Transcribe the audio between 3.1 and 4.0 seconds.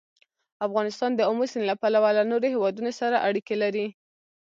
اړیکې لري.